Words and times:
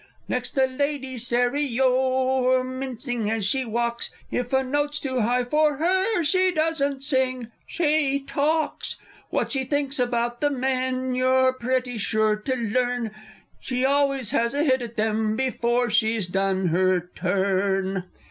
Next 0.27 0.55
the 0.55 0.65
Lady 0.65 1.15
Serio, 1.19 2.63
Mincing 2.63 3.29
as 3.29 3.45
she 3.45 3.65
walks; 3.65 4.09
If 4.31 4.51
a 4.51 4.63
note's 4.63 4.97
too 4.99 5.19
high 5.19 5.43
for 5.43 5.77
her, 5.77 6.23
She 6.23 6.49
doesn't 6.51 7.03
sing 7.03 7.51
she 7.67 8.19
talks, 8.25 8.95
What 9.29 9.51
she 9.51 9.63
thinks 9.63 9.99
about 9.99 10.41
the 10.41 10.49
men 10.49 11.13
You're 11.13 11.53
pretty 11.53 11.99
sure 11.99 12.35
to 12.37 12.55
learn, 12.55 13.11
She 13.59 13.85
always 13.85 14.31
has 14.31 14.55
a 14.55 14.63
hit 14.63 14.81
at 14.81 14.95
them, 14.95 15.35
Before 15.35 15.91
she's 15.91 16.25
done 16.25 16.69
her 16.69 17.11
"turn!" 17.13 18.05